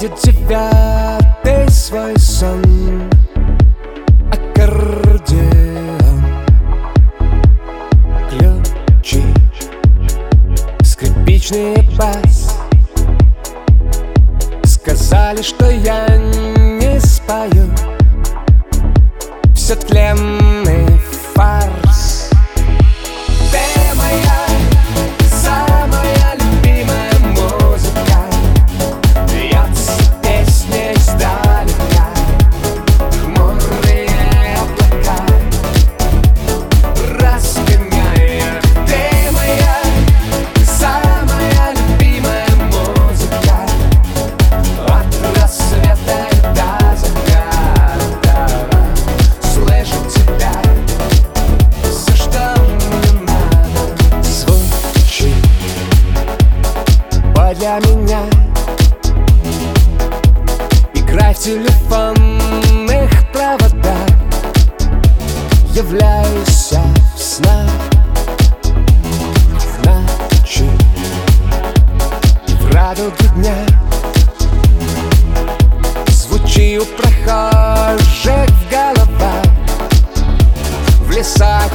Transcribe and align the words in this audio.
видит 0.00 0.14
девятый 0.22 1.68
свой 1.68 2.18
сон. 2.18 2.62
Аккордеон. 4.32 6.24
Ключи. 8.30 9.22
Скрипичный 10.82 11.86
бас. 11.98 12.56
Сказали, 14.64 15.42
что 15.42 15.70
я 15.70 16.19
для 57.60 57.78
меня. 57.80 58.22
Играй 60.94 61.34
в 61.34 61.38
телефонных 61.38 63.10
проводах. 63.34 64.08
Являюсь 65.74 66.72
я 66.72 66.82
в 67.14 67.20
снах 67.20 67.70
В 69.58 69.86
ночи 69.86 70.70
в 72.60 72.74
радуге 72.74 73.28
дня. 73.36 73.66
Звучи 76.08 76.78
у 76.78 76.86
прохожих 76.86 78.48
в 78.48 78.70
головах. 78.70 79.44
В 81.02 81.10
лесах 81.10 81.69